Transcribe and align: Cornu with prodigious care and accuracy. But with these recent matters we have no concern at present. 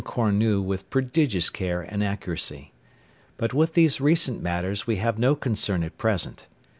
Cornu 0.03 0.63
with 0.63 0.89
prodigious 0.89 1.51
care 1.51 1.81
and 1.83 2.03
accuracy. 2.03 2.73
But 3.37 3.53
with 3.53 3.75
these 3.75 4.01
recent 4.01 4.41
matters 4.41 4.87
we 4.87 4.95
have 4.95 5.19
no 5.19 5.35
concern 5.35 5.83
at 5.83 5.99
present. 5.99 6.47